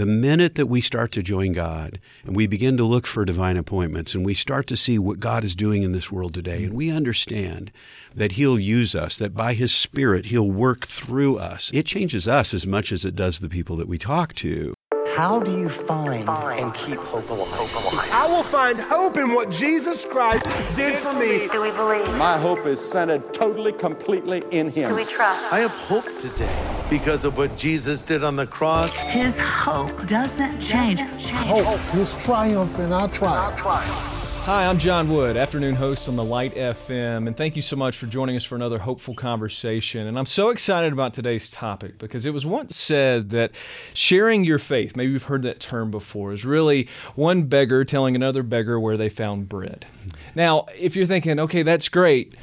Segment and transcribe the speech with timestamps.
[0.00, 3.58] the minute that we start to join God and we begin to look for divine
[3.58, 6.72] appointments and we start to see what God is doing in this world today and
[6.72, 7.70] we understand
[8.14, 12.54] that He'll use us, that by His Spirit He'll work through us, it changes us
[12.54, 14.72] as much as it does the people that we talk to.
[15.20, 18.08] How do you find, and keep hope alive?
[18.10, 21.46] I will find hope in what Jesus Christ did for me.
[21.52, 22.16] Do we believe?
[22.16, 24.88] My hope is centered totally, completely in Him.
[24.88, 25.52] Do we trust?
[25.52, 28.96] I have hope today because of what Jesus did on the cross.
[28.96, 31.00] His hope doesn't change.
[31.32, 34.19] Hope is triumph in our triumph.
[34.44, 37.98] Hi, I'm Jon Wood, afternoon host on the Light FM, and thank you so much
[37.98, 40.06] for joining us for another hopeful conversation.
[40.06, 43.52] And I'm so excited about today's topic because it was once said that
[43.92, 48.42] sharing your faith, maybe you've heard that term before, is really one beggar telling another
[48.42, 49.84] beggar where they found bread.
[50.34, 52.34] Now, if you're thinking, okay, that's great,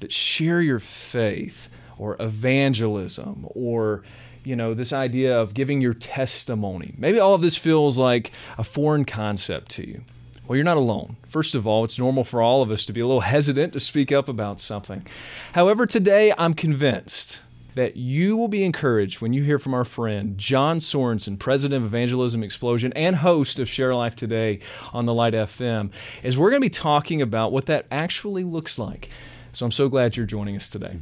[0.00, 4.02] but share your faith or evangelism or
[4.42, 6.94] you know, this idea of giving your testimony.
[6.98, 10.04] Maybe all of this feels like a foreign concept to you.
[10.46, 11.16] Well, you're not alone.
[11.26, 13.80] First of all, it's normal for all of us to be a little hesitant to
[13.80, 15.06] speak up about something.
[15.54, 17.42] However, today I'm convinced
[17.74, 21.86] that you will be encouraged when you hear from our friend John Sorensen, president of
[21.86, 24.60] Evangelism Explosion and host of Share Life Today
[24.92, 25.90] on the Light FM,
[26.22, 29.08] as we're going to be talking about what that actually looks like
[29.54, 30.98] so I'm so glad you're joining us today.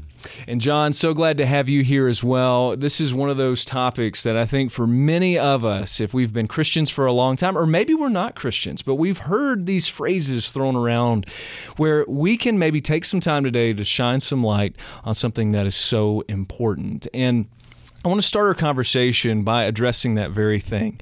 [0.47, 2.77] And John, so glad to have you here as well.
[2.77, 6.33] This is one of those topics that I think for many of us, if we've
[6.33, 9.89] been Christians for a long time, or maybe we're not Christians, but we've heard these
[9.89, 11.29] phrases thrown around
[11.79, 15.67] where we can maybe take some time today to shine some light on something that
[15.67, 17.07] is so important.
[17.15, 17.49] And
[18.05, 20.99] I want to start our conversation by addressing that very thing.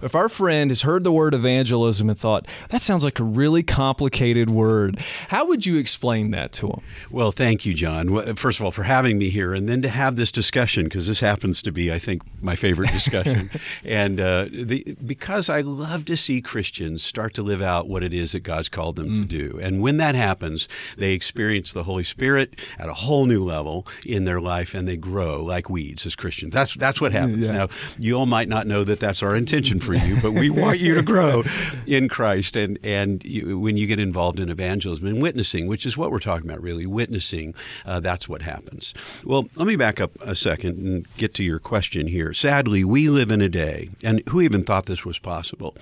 [0.00, 3.62] If our friend has heard the word evangelism and thought, that sounds like a really
[3.62, 6.80] complicated word, how would you explain that to him?
[7.10, 8.36] Well, thank you, John.
[8.36, 11.20] First of all, for having me here and then to have this discussion, because this
[11.20, 13.50] happens to be, I think, my favorite discussion.
[13.84, 18.14] and uh, the, because I love to see Christians start to live out what it
[18.14, 19.16] is that God's called them mm.
[19.16, 19.58] to do.
[19.60, 24.24] And when that happens, they experience the Holy Spirit at a whole new level in
[24.24, 26.37] their life and they grow like weeds as Christians.
[26.46, 27.46] That's, that's what happens.
[27.46, 27.52] Yeah.
[27.52, 27.68] Now,
[27.98, 30.94] you all might not know that that's our intention for you, but we want you
[30.94, 31.42] to grow
[31.86, 32.56] in Christ.
[32.56, 36.18] And and you, when you get involved in evangelism and witnessing, which is what we're
[36.18, 37.54] talking about, really witnessing,
[37.84, 38.94] uh, that's what happens.
[39.24, 42.32] Well, let me back up a second and get to your question here.
[42.32, 45.76] Sadly, we live in a day, and who even thought this was possible,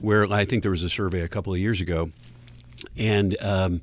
[0.00, 2.10] where I think there was a survey a couple of years ago
[2.96, 3.80] and um,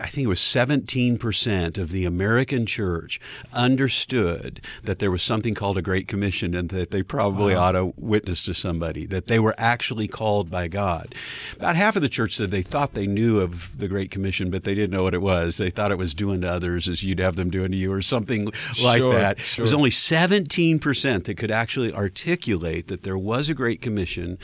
[0.00, 3.20] I think it was 17% of the American church
[3.52, 7.60] understood that there was something called a Great Commission and that they probably wow.
[7.60, 11.14] ought to witness to somebody, that they were actually called by God.
[11.56, 14.64] About half of the church said they thought they knew of the Great Commission, but
[14.64, 15.58] they didn't know what it was.
[15.58, 18.00] They thought it was doing to others as you'd have them doing to you or
[18.00, 18.46] something
[18.82, 19.38] like sure, that.
[19.38, 19.62] Sure.
[19.62, 24.38] It was only 17% that could actually articulate that there was a Great Commission.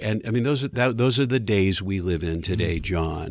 [0.00, 2.82] And I mean, those are, that, those are the days we live in today, mm-hmm.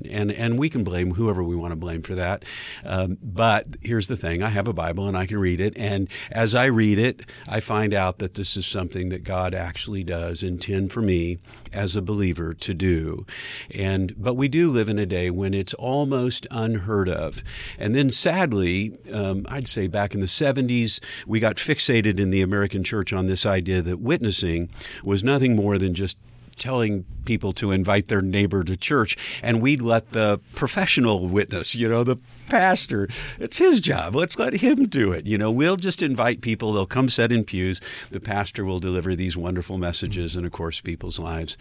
[0.04, 2.46] John and and we can blame whoever we want to blame for that.
[2.84, 6.10] Um, but here's the thing: I have a Bible and I can read it, and
[6.32, 10.44] as I read it, I find out that this is something that God actually does
[10.44, 11.38] intend for me
[11.74, 13.26] as a believer to do.
[13.74, 17.44] And but we do live in a day when it's almost unheard of.
[17.78, 22.42] And then sadly, um, I'd say back in the 70s, we got fixated in the
[22.42, 24.70] American church on this idea that witnessing
[25.04, 26.18] was nothing more than just
[26.58, 31.88] telling people to invite their neighbor to church, and we'd let the professional witness, you
[31.88, 32.18] know, the
[32.50, 33.10] pastor,
[33.40, 34.16] it's his job.
[34.16, 35.26] Let's let him do it.
[35.26, 36.74] You know, we'll just invite people.
[36.74, 37.82] They'll come sit in pews.
[38.12, 41.58] The pastor will deliver these wonderful messages, and of course, people's lives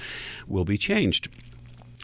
[0.46, 1.28] will be changed.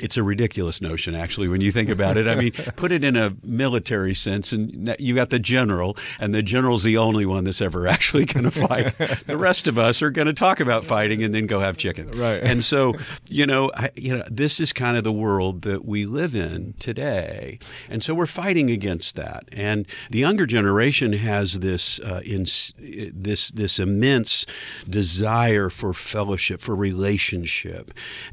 [0.00, 2.26] It's a ridiculous notion, actually, when you think about it.
[2.26, 6.42] I mean, put it in a military sense, and you got the general, and the
[6.42, 8.96] general's the only one that's ever actually going to fight.
[9.26, 12.10] the rest of us are going to talk about fighting and then go have chicken.
[12.10, 12.42] Right.
[12.42, 12.94] And so,
[13.28, 16.74] you know, I, you know, this is kind of the world that we live in
[16.78, 17.58] today,
[17.88, 19.44] and so we're fighting against that.
[19.52, 22.46] And the younger generation has this uh, in
[22.78, 24.46] this this immense
[24.88, 27.92] desire for fellowship, for relationship.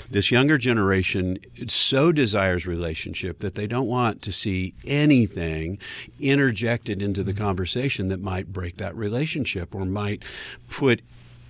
[0.09, 1.37] This younger generation
[1.67, 5.77] so desires relationship that they don't want to see anything
[6.19, 10.23] interjected into the conversation that might break that relationship or might
[10.69, 11.01] put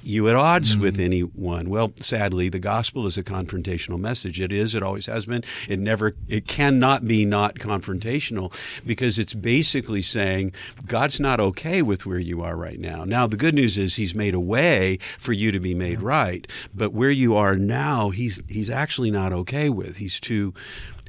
[0.04, 0.82] you at odds mm-hmm.
[0.82, 1.70] with anyone.
[1.70, 4.40] Well, sadly, the gospel is a confrontational message.
[4.40, 4.76] It is.
[4.76, 5.44] It always has been.
[5.68, 6.14] It never.
[6.28, 8.54] It cannot be not confrontational
[8.86, 10.54] because it's basically saying
[10.86, 13.04] God's not okay with where you are right now.
[13.04, 16.48] Now, the good news is He's made a way for you to be made right,
[16.74, 19.98] but where you are now, He's He's actually not okay with.
[19.98, 20.54] He's too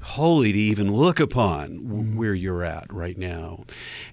[0.02, 3.64] holy to even look upon where you're at right now.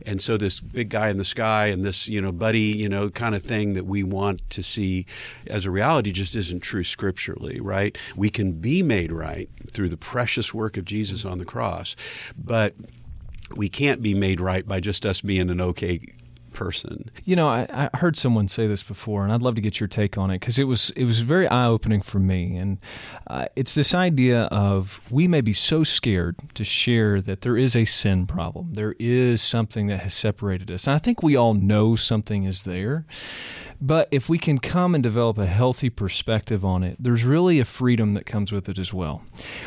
[0.06, 3.10] And so this big guy in the sky and this, you know, buddy, you know,
[3.10, 5.06] kind of thing that we want to see
[5.48, 7.98] as a reality just isn't true scripturally, right?
[8.16, 11.95] We can be made right through the precious work of Jesus on the cross,
[12.38, 12.75] but
[13.56, 16.01] we can't be made right by just us being an okay
[16.57, 17.12] person.
[17.24, 19.88] You know, I, I, heard someone say this before, and I'd love to get your
[19.88, 22.57] take on it because it was it was very eye opening for me.
[22.57, 22.80] And
[23.27, 27.75] uh, it's this idea of we may be so scared to share that there is
[27.75, 31.54] a sin problem, there is something that has separated us, and I think we all
[31.54, 33.06] know something is there.
[33.79, 37.65] But if we can come and develop a healthy perspective on it, there's really a
[37.65, 39.24] freedom that comes with it as well.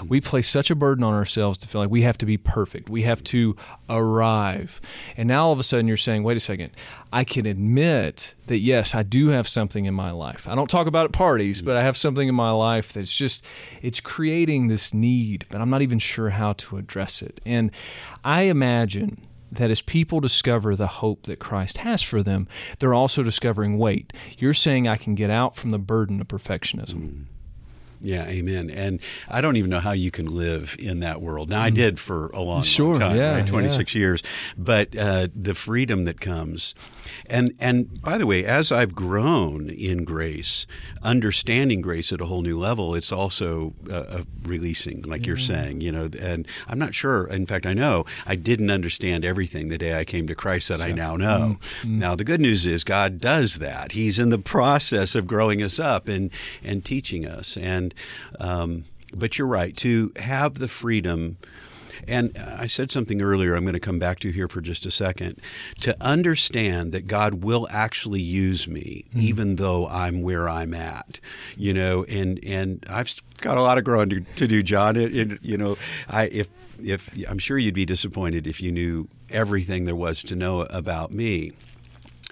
[0.07, 2.89] We place such a burden on ourselves to feel like we have to be perfect,
[2.91, 3.57] we have to
[3.89, 4.81] arrive.
[5.17, 6.73] And now all of a sudden you're saying, wait a second,
[7.13, 10.49] I can admit that yes, I do have something in my life.
[10.49, 13.15] I don't talk about it at parties, but I have something in my life that's
[13.15, 13.47] just
[13.81, 17.41] it's creating this need, but I'm not even sure how to address it.
[17.47, 17.71] And
[18.25, 22.49] I imagine that as people discover the hope that Christ has for them,
[22.79, 26.95] they're also discovering wait, you're saying I can get out from the burden of perfectionism.
[26.95, 27.25] Mm.
[28.03, 28.71] Yeah, amen.
[28.71, 31.51] And I don't even know how you can live in that world.
[31.51, 31.75] Now, I mm.
[31.75, 33.47] did for a long, sure, long time, yeah, right?
[33.47, 33.99] 26 yeah.
[33.99, 34.23] years.
[34.57, 36.75] But uh, the freedom that comes.
[37.29, 40.67] And, and by the way, as I've grown in grace,
[41.03, 45.29] understanding grace at a whole new level, it's also uh, releasing, like mm-hmm.
[45.29, 46.09] you're saying, you know.
[46.19, 50.05] And I'm not sure, in fact, I know I didn't understand everything the day I
[50.05, 51.59] came to Christ that I now know.
[51.61, 51.99] Mm-hmm.
[51.99, 53.93] Now, the good news is God does that.
[53.93, 56.31] He's in the process of growing us up and,
[56.63, 57.57] and teaching us.
[57.59, 57.90] And
[58.39, 58.85] um,
[59.15, 61.37] but you're right to have the freedom.
[62.09, 64.91] And I said something earlier, I'm going to come back to here for just a
[64.91, 65.41] second.
[65.81, 71.21] To understand that God will actually use me, mm even though I'm where I'm at,
[71.57, 74.97] you know, and, and I've got a lot of growing to, to do, John.
[74.97, 75.77] It, it, you know,
[76.09, 76.49] I, if,
[76.83, 81.13] if I'm sure you'd be disappointed if you knew everything there was to know about
[81.13, 81.53] me.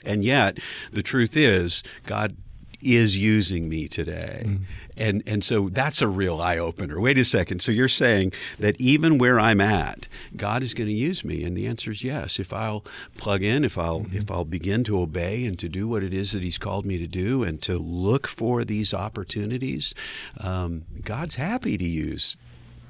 [0.04, 0.58] And yet,
[0.90, 2.37] the truth is, God
[2.80, 4.44] is using me today.
[4.46, 4.60] Mm.
[4.96, 7.00] And and so that's a real eye opener.
[7.00, 7.62] Wait a second.
[7.62, 11.44] So you're saying that even where I'm at, God is going to use me?
[11.44, 12.38] And the answer is yes.
[12.38, 12.84] If I'll
[13.16, 14.16] plug in, if I'll mm-hmm.
[14.16, 16.98] if I'll begin to obey and to do what it is that He's called me
[16.98, 19.94] to do, and to look for these opportunities,
[20.38, 22.36] um, God's happy to use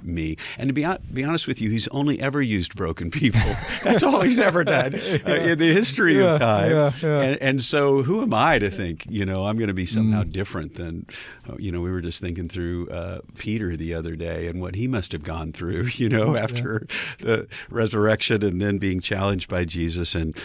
[0.03, 0.37] me.
[0.57, 3.41] And to be, be honest with you, he's only ever used broken people.
[3.85, 5.19] That's all he's ever done yeah.
[5.27, 6.71] uh, in the history yeah, of time.
[6.71, 9.87] Yeah, and, and, so, who am I to think, you know, I'm going to be
[9.87, 10.33] somehow mm.
[10.33, 11.07] different than,
[11.49, 14.75] uh, you know, we were just thinking through uh, Peter the other day and what
[14.75, 16.87] he must have gone through, you know, after
[17.19, 20.15] the resurrection and then being challenged by Jesus.
[20.15, 20.37] And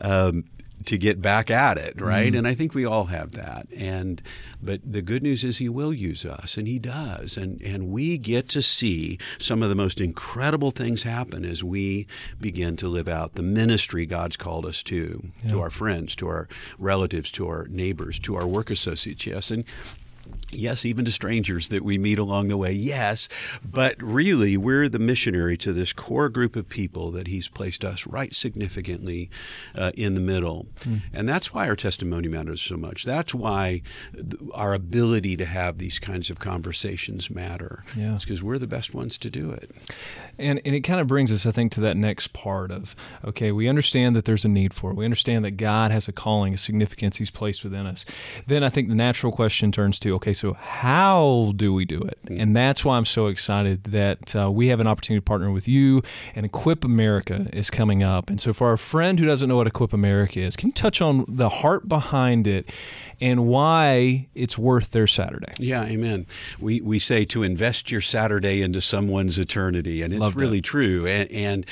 [0.00, 0.44] um,
[0.86, 2.32] to get back at it, right?
[2.32, 2.38] Mm.
[2.38, 3.66] And I think we all have that.
[3.76, 4.22] And
[4.62, 7.36] but the good news is he will use us and he does.
[7.36, 12.06] And and we get to see some of the most incredible things happen as we
[12.40, 15.52] begin to live out the ministry God's called us to, yeah.
[15.52, 16.48] to our friends, to our
[16.78, 19.50] relatives, to our neighbors, to our work associates, yes.
[19.50, 19.64] And
[20.50, 22.72] Yes, even to strangers that we meet along the way.
[22.72, 23.28] Yes,
[23.64, 28.06] but really, we're the missionary to this core group of people that He's placed us
[28.06, 29.30] right significantly
[29.74, 30.66] uh, in the middle.
[30.80, 31.02] Mm.
[31.12, 33.04] And that's why our testimony matters so much.
[33.04, 33.82] That's why
[34.12, 37.84] th- our ability to have these kinds of conversations matter.
[37.96, 38.14] Yeah.
[38.16, 39.70] It's because we're the best ones to do it.
[40.38, 42.94] And, and it kind of brings us, I think, to that next part of
[43.24, 44.96] okay, we understand that there's a need for it.
[44.96, 48.04] We understand that God has a calling, a significance He's placed within us.
[48.46, 52.18] Then I think the natural question turns to okay, so how do we do it?
[52.28, 55.68] And that's why I'm so excited that uh, we have an opportunity to partner with
[55.68, 56.02] you
[56.34, 58.30] and Equip America is coming up.
[58.30, 61.00] And so, for our friend who doesn't know what Equip America is, can you touch
[61.00, 62.70] on the heart behind it
[63.20, 65.54] and why it's worth their Saturday?
[65.58, 66.26] Yeah, amen.
[66.58, 70.66] We, we say to invest your Saturday into someone's eternity, and it's Love really that.
[70.66, 71.06] true.
[71.06, 71.66] And, and,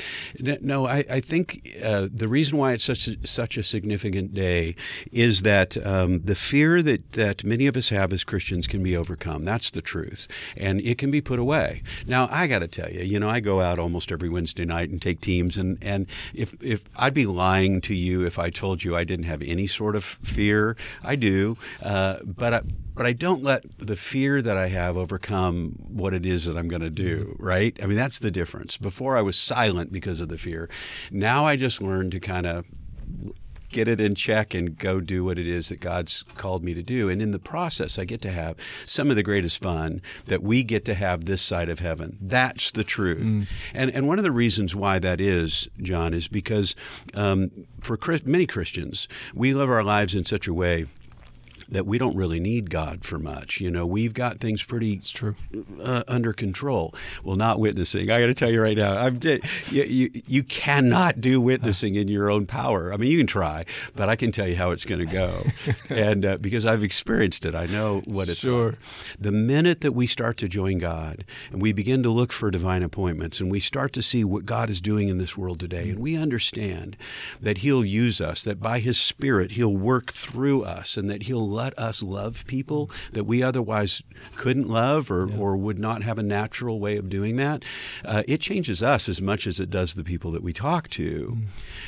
[0.63, 4.77] no, I, I think uh, the reason why it's such a, such a significant day
[5.11, 8.97] is that um, the fear that, that many of us have as Christians can be
[8.97, 9.45] overcome.
[9.45, 10.29] That's the truth.
[10.57, 11.83] And it can be put away.
[12.07, 14.89] Now, I got to tell you, you know, I go out almost every Wednesday night
[14.89, 15.57] and take teams.
[15.59, 19.25] And, and if, if I'd be lying to you if I told you I didn't
[19.25, 21.59] have any sort of fear, I do.
[21.83, 22.63] Uh, but I,
[22.95, 26.69] but I don't let the fear that I have overcome what it is that I'm
[26.69, 27.77] going to do, right?
[27.83, 28.77] I mean, that's the difference.
[28.77, 30.71] Before I was silent because of the fear.
[31.11, 32.65] Now I just learned to kind of
[33.71, 36.83] get it in check and go do what it is that God's called me to
[36.83, 37.09] do.
[37.09, 40.63] And in the process, I get to have some of the greatest fun that we
[40.63, 42.19] get to have this side of heaven.
[42.21, 43.27] That's the truth.
[43.27, 43.47] Mm.
[43.75, 46.75] And and one of the reasons why that is, John, is because
[47.15, 47.51] um,
[47.81, 50.87] for many Christians, we live our lives in such a way
[51.71, 53.61] that we don't really need God for much.
[53.61, 55.37] You know, we've got things pretty It's true.
[55.83, 56.95] uh, under control.
[57.23, 58.11] Well, not witnessing.
[58.11, 62.09] I got to tell you right now, I'm you, you, you cannot do witnessing in
[62.09, 62.93] your own power.
[62.93, 65.45] I mean, you can try, but I can tell you how it's going to go,
[65.91, 68.71] and uh, because I've experienced it, I know what it's Sure.
[68.71, 68.79] like.
[69.19, 72.83] The minute that we start to join God and we begin to look for divine
[72.83, 75.99] appointments and we start to see what God is doing in this world today, and
[75.99, 76.97] we understand
[77.41, 81.49] that He'll use us, that by His Spirit He'll work through us, and that He'll
[81.61, 84.03] let us love people that we otherwise
[84.35, 87.63] couldn't love or, or would not have a natural way of doing that,
[88.05, 91.37] uh, it changes us as much as it does the people that we talk to.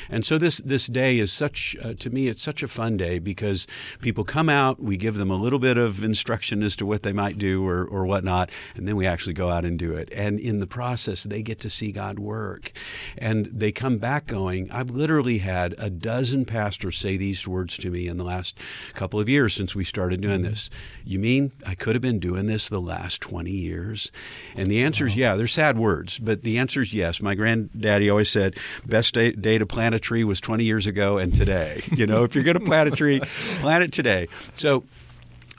[0.09, 3.17] And so this this day is such uh, to me it's such a fun day
[3.17, 3.65] because
[3.99, 7.13] people come out, we give them a little bit of instruction as to what they
[7.13, 10.13] might do or or whatnot, and then we actually go out and do it.
[10.13, 12.71] And in the process, they get to see God work,
[13.17, 14.69] and they come back going.
[14.69, 18.59] I've literally had a dozen pastors say these words to me in the last
[18.93, 20.49] couple of years since we started doing mm-hmm.
[20.49, 20.69] this.
[21.05, 24.11] You mean I could have been doing this the last twenty years?
[24.57, 25.35] And the answer is yeah.
[25.35, 27.21] They're sad words, but the answer is yes.
[27.21, 31.17] My granddaddy always said, "Best day, day to plant a tree was 20 years ago
[31.17, 33.19] and today." You know, if you're going to plant a tree,
[33.61, 34.27] plant it today.
[34.53, 34.83] So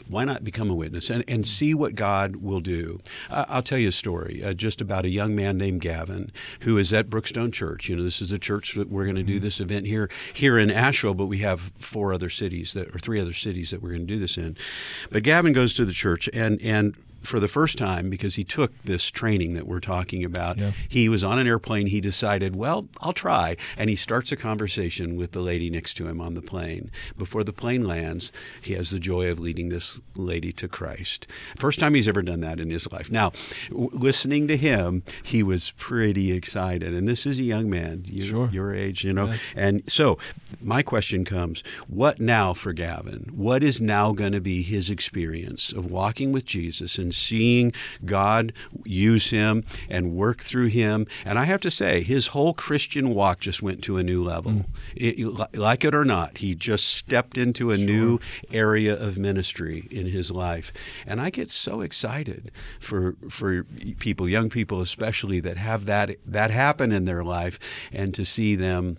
[0.09, 3.01] why not become a witness and, and see what God will do?
[3.31, 6.31] Uh, I'll tell you a story uh, just about a young man named Gavin
[6.61, 7.89] who is at Brookstone Church.
[7.89, 10.59] You know, this is a church that we're going to do this event here here
[10.59, 13.91] in Asheville, but we have four other cities that or three other cities that we're
[13.91, 14.57] going to do this in.
[15.11, 18.73] But Gavin goes to the church and and for the first time because he took
[18.85, 20.59] this training that we're talking about.
[20.59, 20.73] Yeah.
[20.89, 21.87] He was on an airplane.
[21.87, 23.57] He decided, well, I'll try.
[23.77, 26.91] And he starts a conversation with the lady next to him on the plane.
[27.19, 28.31] Before the plane lands,
[28.63, 31.27] he has the joy of leading this lady to Christ.
[31.57, 33.11] First time he's ever done that in his life.
[33.11, 33.33] Now,
[33.71, 36.95] w- listening to him, he was pretty excited.
[36.95, 38.51] And this is a young man, you, Sure.
[38.53, 39.27] your age, you know.
[39.27, 39.37] Yeah.
[39.57, 40.19] And so
[40.63, 43.31] my question comes what now for Gavin?
[43.35, 47.73] What is now going to be his experience of walking with Jesus and seeing
[48.05, 48.53] God
[48.85, 51.07] use him and work through him?
[51.25, 54.53] And I have to say, his whole Christian walk just went to a new level.
[54.53, 54.61] Hmm.
[54.95, 58.19] It- like it or not, he just stepped into a new
[58.53, 60.73] area of ministry in his life.
[61.07, 63.65] And I get so excited for for
[63.99, 67.59] people, young people especially, that have that that happen in their life
[67.93, 68.97] and to see them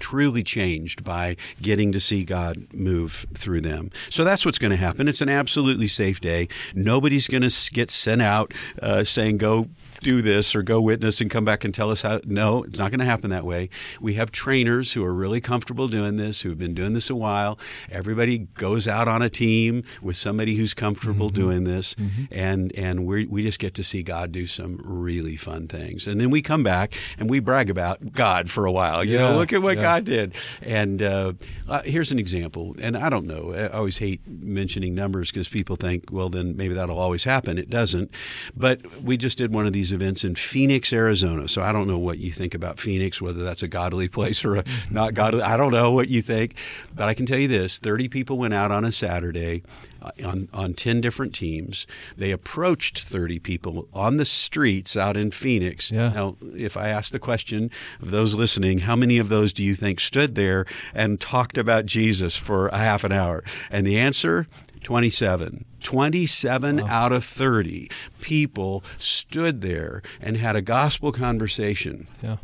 [0.00, 3.90] truly changed by getting to see God move through them.
[4.08, 5.08] So that's what's going to happen.
[5.08, 6.48] It's an absolutely safe day.
[6.74, 8.52] Nobody's going to get sent out
[8.82, 9.68] uh, saying, go
[10.00, 12.20] do this or go witness and come back and tell us how.
[12.24, 13.68] No, it's not going to happen that way.
[14.00, 17.16] We have trainers who are really comfortable doing this, who have been doing this a
[17.16, 17.58] while.
[17.90, 21.94] Everybody goes out on a team with somebody who's comfortable doing this,
[22.30, 26.06] and and we we just get to see God do some really fun things.
[26.06, 29.04] And then we come back and we brag about God for a while.
[29.04, 29.82] You Yeah, know, look at what yeah.
[29.82, 30.34] God did.
[30.62, 31.32] And uh,
[31.68, 32.74] uh, here's an example.
[32.80, 33.52] And I don't know.
[33.54, 37.58] I always hate mentioning numbers because people think, well, then maybe that'll always happen.
[37.58, 38.10] It doesn't.
[38.56, 41.48] But we just did one of these events in Phoenix, Arizona.
[41.48, 44.56] So I don't know what you think about Phoenix, whether that's a godly place or
[44.56, 45.42] a not godly.
[45.42, 46.54] I don't know what you think.
[46.94, 49.62] But I can tell you this 30 people went out on a Saturday
[50.02, 51.86] uh, on, on 10 different teams.
[52.16, 55.90] They approached 30 people on the streets out in Phoenix.
[55.90, 56.08] Yeah.
[56.10, 57.70] Now, if I ask the question
[58.00, 61.86] of those listening, how many of those do you think stood there and talked about
[61.86, 63.44] Jesus for a half an hour?
[63.70, 64.46] And the answer
[64.82, 65.64] 27.
[65.82, 72.06] 27 out of 30 people stood there and had a gospel conversation.
[72.22, 72.36] Yeah.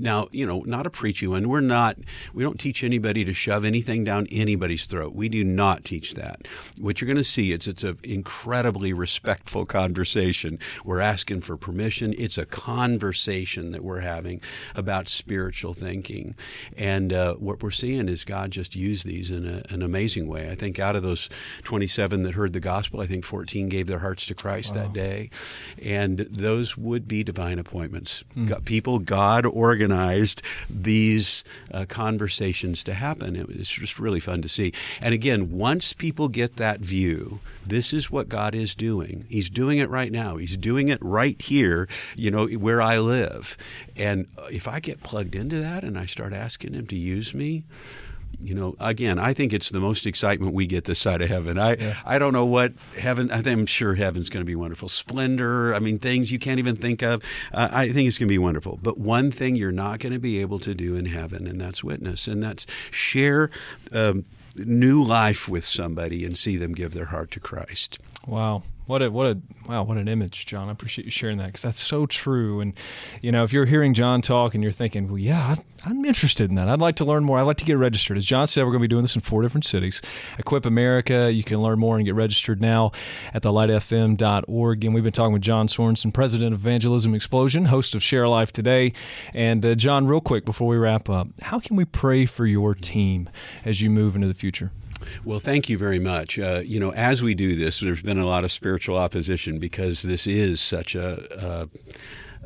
[0.00, 1.48] Now, you know, not a preachy one.
[1.48, 1.98] We're not,
[2.32, 5.14] we don't teach anybody to shove anything down anybody's throat.
[5.14, 6.48] We do not teach that.
[6.78, 10.58] What you're going to see is it's an incredibly respectful conversation.
[10.84, 12.14] We're asking for permission.
[12.16, 14.40] It's a conversation that we're having
[14.74, 16.34] about spiritual thinking.
[16.78, 20.50] And uh, what we're seeing is God just used these in a, an amazing way.
[20.50, 21.28] I think out of those
[21.64, 25.28] 27 that heard the gospel, I think 14 gave their hearts to Christ that day.
[25.82, 28.24] And those would be divine appointments.
[28.46, 29.89] God- people God organized
[30.68, 33.36] these uh, conversations to happen.
[33.36, 34.72] It was just really fun to see.
[35.00, 39.26] And again, once people get that view, this is what God is doing.
[39.28, 40.36] He's doing it right now.
[40.36, 43.56] He's doing it right here, you know, where I live.
[43.96, 47.34] And uh, if I get plugged into that and I start asking Him to use
[47.34, 47.64] me,
[48.42, 51.58] you know, again, I think it's the most excitement we get this side of heaven.
[51.58, 53.30] I I don't know what heaven.
[53.30, 54.88] I think I'm sure heaven's going to be wonderful.
[54.88, 55.74] Splendor.
[55.74, 57.22] I mean, things you can't even think of.
[57.52, 58.78] Uh, I think it's going to be wonderful.
[58.82, 61.84] But one thing you're not going to be able to do in heaven, and that's
[61.84, 63.50] witness, and that's share.
[63.92, 64.24] Um,
[64.56, 68.00] New life with somebody and see them give their heart to Christ.
[68.26, 68.64] Wow.
[68.90, 69.84] What a what a wow!
[69.84, 70.68] What an image, John.
[70.68, 72.60] I appreciate you sharing that because that's so true.
[72.60, 72.72] And
[73.22, 76.50] you know, if you're hearing John talk and you're thinking, well, yeah, I, I'm interested
[76.50, 76.68] in that.
[76.68, 77.38] I'd like to learn more.
[77.38, 78.16] I'd like to get registered.
[78.16, 80.02] As John said, we're going to be doing this in four different cities.
[80.40, 81.32] Equip America.
[81.32, 82.90] You can learn more and get registered now
[83.32, 84.84] at thelightfm.org.
[84.84, 88.50] And we've been talking with John Sorensen, president of Evangelism Explosion, host of Share Life
[88.50, 88.92] Today.
[89.32, 92.74] And uh, John, real quick before we wrap up, how can we pray for your
[92.74, 93.30] team
[93.64, 94.72] as you move into the future?
[95.24, 96.38] Well, thank you very much.
[96.38, 100.02] Uh, you know, as we do this, there's been a lot of spiritual opposition because
[100.02, 101.42] this is such a.
[101.42, 101.66] Uh,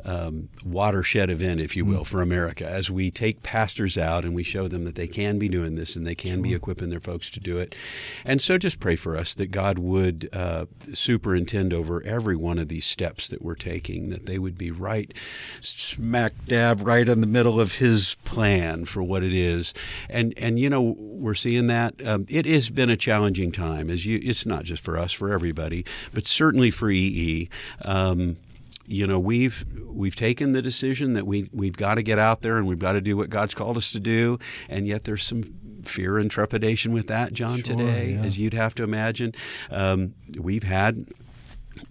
[0.05, 2.05] um, watershed event, if you will, mm.
[2.07, 5.49] for America as we take pastors out and we show them that they can be
[5.49, 6.43] doing this and they can sure.
[6.43, 7.75] be equipping their folks to do it.
[8.23, 12.67] And so just pray for us that God would uh, superintend over every one of
[12.67, 15.13] these steps that we're taking, that they would be right
[15.61, 19.73] smack dab right in the middle of His plan for what it is.
[20.09, 21.95] And, and you know, we're seeing that.
[22.05, 25.31] Um, it has been a challenging time, as you, it's not just for us, for
[25.31, 27.49] everybody, but certainly for EE.
[27.83, 28.37] Um,
[28.87, 32.57] you know we've we've taken the decision that we we've got to get out there
[32.57, 34.39] and we've got to do what God's called us to do,
[34.69, 35.43] and yet there's some
[35.83, 37.57] fear and trepidation with that, John.
[37.57, 38.21] Sure, today, yeah.
[38.21, 39.33] as you'd have to imagine,
[39.71, 41.07] um, we've had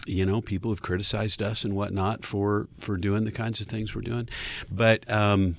[0.07, 3.95] you know people have criticized us and whatnot for for doing the kinds of things
[3.95, 4.29] we're doing,
[4.71, 5.11] but.
[5.11, 5.57] Um,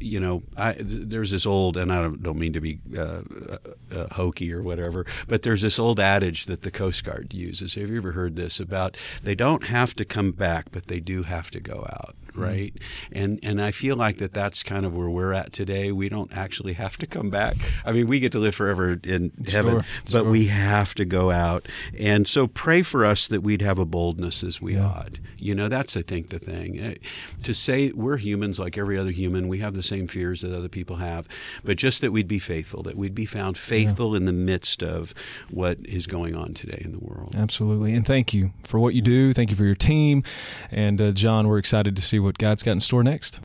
[0.00, 3.56] you know, I, there's this old, and I don't, mean to be uh, uh,
[3.94, 7.74] uh, hokey or whatever, but there's this old adage that the Coast Guard uses.
[7.74, 11.22] Have you ever heard this about they don't have to come back, but they do
[11.22, 12.16] have to go out?
[12.32, 12.42] Mm-hmm.
[12.42, 12.74] right?
[12.74, 13.18] Mm-hmm.
[13.18, 15.92] And and I feel like that that's kind of where we're at today.
[15.92, 17.56] We don't actually have to come back.
[17.84, 20.30] I mean, we get to live forever in heaven, sure, but sure.
[20.30, 21.66] we have to go out.
[21.98, 24.86] And so pray for us that we'd have a boldness as we yeah.
[24.86, 25.18] ought.
[25.36, 26.78] You know, that's I think the thing.
[26.78, 26.94] Eh,
[27.42, 30.68] to say we're humans like every other human, we have the same fears that other
[30.68, 31.26] people have,
[31.64, 34.18] but just that we'd be faithful, that we'd be found faithful yeah.
[34.18, 35.14] in the midst of
[35.50, 37.34] what is going on today in the world.
[37.36, 37.94] Absolutely.
[37.94, 39.32] And thank you for what you do.
[39.32, 40.22] Thank you for your team.
[40.70, 43.40] And uh, John, we're excited to see what God's got in store next.